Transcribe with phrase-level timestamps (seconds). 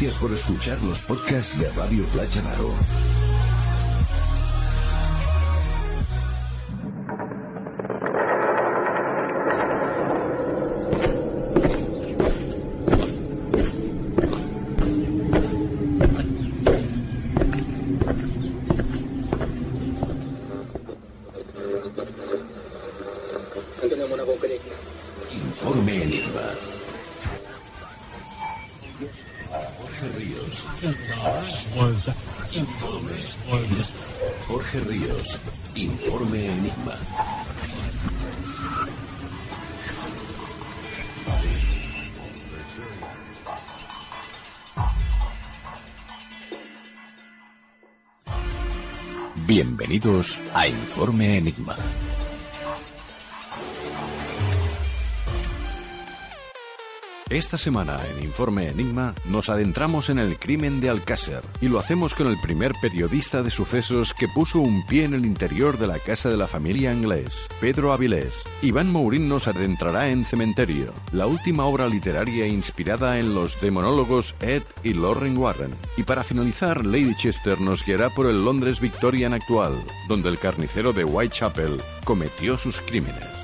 [0.00, 2.72] Gracias por escuchar los podcasts de Radio Playa Naro.
[25.30, 26.40] Informe Enigma.
[30.08, 30.64] Ríos.
[34.46, 35.38] Jorge Ríos.
[35.74, 36.98] Informe Enigma.
[49.46, 51.76] Bienvenidos a Informe Enigma.
[57.30, 62.12] Esta semana en Informe Enigma nos adentramos en el crimen de Alcácer y lo hacemos
[62.12, 66.00] con el primer periodista de sucesos que puso un pie en el interior de la
[66.00, 68.42] casa de la familia inglés, Pedro Avilés.
[68.62, 74.64] Iván Mourín nos adentrará en Cementerio, la última obra literaria inspirada en los demonólogos Ed
[74.82, 75.76] y Lauren Warren.
[75.96, 79.74] Y para finalizar, Lady Chester nos guiará por el Londres Victorian actual,
[80.08, 83.39] donde el carnicero de Whitechapel cometió sus crímenes.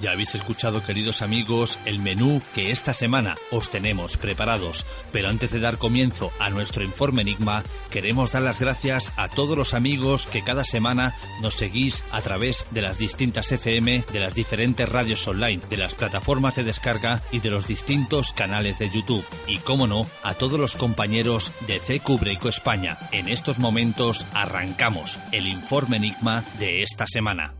[0.00, 4.86] Ya habéis escuchado, queridos amigos, el menú que esta semana os tenemos preparados.
[5.12, 9.58] Pero antes de dar comienzo a nuestro informe Enigma, queremos dar las gracias a todos
[9.58, 14.34] los amigos que cada semana nos seguís a través de las distintas FM, de las
[14.34, 19.24] diferentes radios online, de las plataformas de descarga y de los distintos canales de YouTube.
[19.46, 22.98] Y, como no, a todos los compañeros de CQ Breco España.
[23.12, 27.59] En estos momentos arrancamos el informe Enigma de esta semana.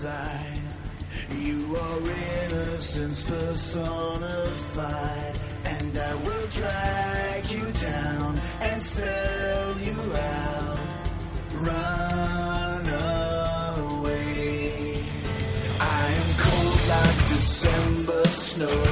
[0.00, 0.62] Inside.
[1.36, 4.38] You are innocence personified.
[5.64, 10.78] And I will drag you down and sell you out.
[11.52, 12.88] Run
[13.78, 15.04] away.
[15.80, 18.82] I am cold like December snow.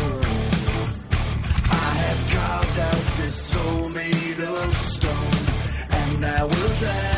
[1.70, 5.32] I have carved out this soul made of stone,
[5.90, 7.17] and I will drag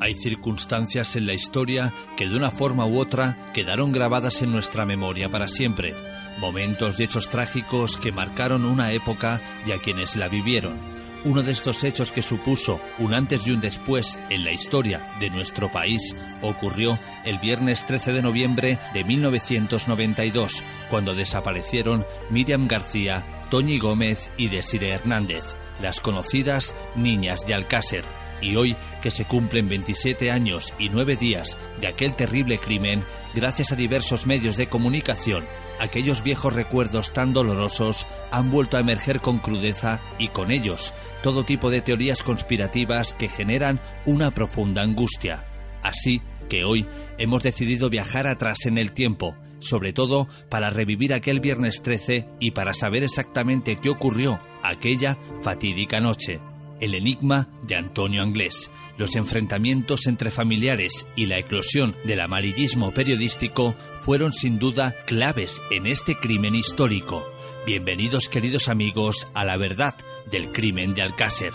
[0.00, 4.86] Hay circunstancias en la historia que de una forma u otra quedaron grabadas en nuestra
[4.86, 5.94] memoria para siempre.
[6.38, 10.78] Momentos y hechos trágicos que marcaron una época y a quienes la vivieron.
[11.22, 15.28] Uno de estos hechos que supuso un antes y un después en la historia de
[15.28, 23.78] nuestro país ocurrió el viernes 13 de noviembre de 1992, cuando desaparecieron Miriam García, Toñi
[23.78, 25.44] Gómez y Desire Hernández,
[25.78, 31.58] las conocidas Niñas de Alcácer y hoy que se cumplen 27 años y 9 días
[31.80, 33.04] de aquel terrible crimen,
[33.34, 35.44] gracias a diversos medios de comunicación,
[35.78, 41.44] aquellos viejos recuerdos tan dolorosos han vuelto a emerger con crudeza y con ellos todo
[41.44, 45.44] tipo de teorías conspirativas que generan una profunda angustia.
[45.82, 46.86] Así que hoy
[47.18, 52.50] hemos decidido viajar atrás en el tiempo, sobre todo para revivir aquel viernes 13 y
[52.50, 56.40] para saber exactamente qué ocurrió aquella fatídica noche
[56.80, 63.74] el enigma de Antonio Anglés, los enfrentamientos entre familiares y la eclosión del amarillismo periodístico
[64.00, 67.24] fueron sin duda claves en este crimen histórico.
[67.66, 69.94] Bienvenidos queridos amigos a la verdad
[70.30, 71.52] del crimen de Alcácer.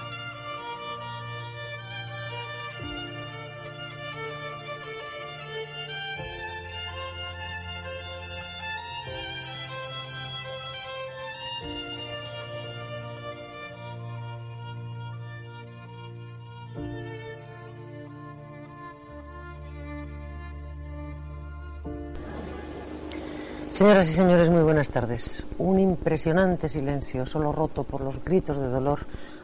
[23.75, 25.43] Señoras y señores, muy buenas tardes.
[25.57, 28.99] Un impresionante silencio, solo roto por los gritos de dolor,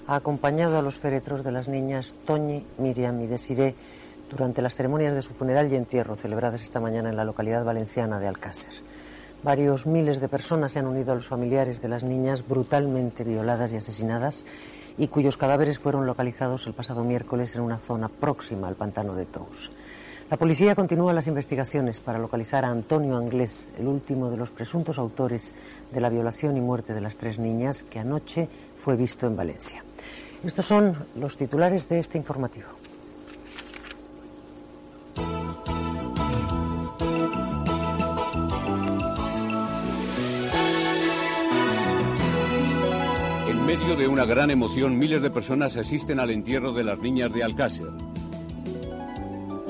[0.07, 3.75] ha acompañado a los féretros de las niñas Toñi, Miriam y Desiré
[4.29, 8.21] durante las ceremonias de su funeral y entierro celebradas esta mañana en la localidad valenciana
[8.21, 8.71] de Alcácer.
[9.43, 13.73] Varios miles de personas se han unido a los familiares de las niñas brutalmente violadas
[13.73, 14.45] y asesinadas
[14.97, 19.25] y cuyos cadáveres fueron localizados el pasado miércoles en una zona próxima al pantano de
[19.25, 19.69] Tous.
[20.31, 24.97] La policía continúa las investigaciones para localizar a Antonio Anglés, el último de los presuntos
[24.97, 25.53] autores
[25.91, 28.47] de la violación y muerte de las tres niñas que anoche
[28.77, 29.83] fue visto en Valencia.
[30.41, 32.69] Estos son los titulares de este informativo.
[43.49, 47.33] En medio de una gran emoción, miles de personas asisten al entierro de las niñas
[47.33, 48.10] de Alcácer.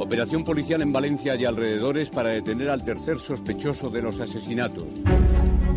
[0.01, 4.87] Operación policial en Valencia y alrededores para detener al tercer sospechoso de los asesinatos.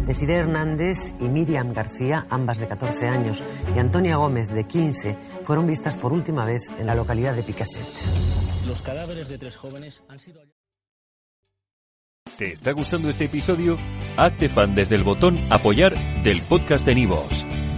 [0.06, 3.42] Desiree Hernández y Miriam García, ambas de 14 años,
[3.76, 7.86] y Antonia Gómez, de 15, fueron vistas por última vez en la localidad de Picaset.
[8.66, 10.40] Los cadáveres de tres jóvenes han sido...
[12.38, 13.76] ¿Te está gustando este episodio?
[14.16, 17.44] Hazte fan desde el botón Apoyar del podcast de Nivos.